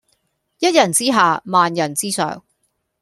[0.57, 2.43] 一人之下萬人之上